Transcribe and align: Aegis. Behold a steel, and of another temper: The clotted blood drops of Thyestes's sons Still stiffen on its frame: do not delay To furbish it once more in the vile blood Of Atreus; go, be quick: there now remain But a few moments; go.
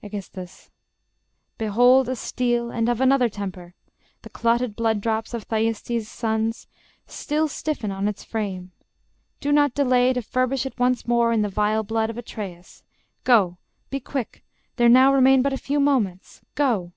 Aegis. 0.00 0.70
Behold 1.58 2.08
a 2.08 2.14
steel, 2.14 2.70
and 2.70 2.88
of 2.88 3.00
another 3.00 3.28
temper: 3.28 3.74
The 4.22 4.30
clotted 4.30 4.76
blood 4.76 5.00
drops 5.00 5.34
of 5.34 5.42
Thyestes's 5.42 6.08
sons 6.08 6.68
Still 7.08 7.48
stiffen 7.48 7.90
on 7.90 8.06
its 8.06 8.22
frame: 8.22 8.70
do 9.40 9.50
not 9.50 9.74
delay 9.74 10.12
To 10.12 10.22
furbish 10.22 10.66
it 10.66 10.78
once 10.78 11.08
more 11.08 11.32
in 11.32 11.42
the 11.42 11.48
vile 11.48 11.82
blood 11.82 12.10
Of 12.10 12.16
Atreus; 12.16 12.84
go, 13.24 13.58
be 13.90 13.98
quick: 13.98 14.44
there 14.76 14.88
now 14.88 15.12
remain 15.12 15.42
But 15.42 15.52
a 15.52 15.56
few 15.58 15.80
moments; 15.80 16.42
go. 16.54 16.92